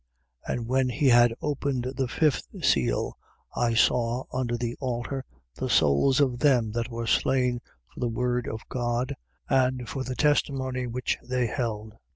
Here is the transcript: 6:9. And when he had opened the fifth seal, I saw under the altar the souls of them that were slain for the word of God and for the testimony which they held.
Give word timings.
6:9. 0.49 0.51
And 0.55 0.67
when 0.67 0.89
he 0.89 1.09
had 1.09 1.31
opened 1.43 1.93
the 1.95 2.07
fifth 2.07 2.47
seal, 2.65 3.15
I 3.55 3.75
saw 3.75 4.23
under 4.33 4.57
the 4.57 4.75
altar 4.79 5.23
the 5.53 5.69
souls 5.69 6.19
of 6.19 6.39
them 6.39 6.71
that 6.71 6.89
were 6.89 7.05
slain 7.05 7.61
for 7.93 7.99
the 7.99 8.09
word 8.09 8.47
of 8.47 8.61
God 8.67 9.13
and 9.47 9.87
for 9.87 10.03
the 10.03 10.15
testimony 10.15 10.87
which 10.87 11.19
they 11.23 11.45
held. 11.45 11.93